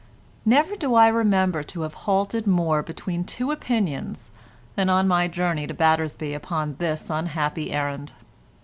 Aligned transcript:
Never 0.45 0.75
do 0.75 0.95
I 0.95 1.07
remember 1.09 1.61
to 1.61 1.81
have 1.81 1.93
halted 2.09 2.47
more 2.47 2.81
between 2.81 3.23
two 3.23 3.51
opinions 3.51 4.31
than 4.75 4.89
on 4.89 5.07
my 5.07 5.27
journey 5.27 5.67
to 5.67 5.75
Battersby 5.75 6.33
upon 6.33 6.77
this 6.79 7.11
unhappy 7.11 7.71
errand. 7.71 8.11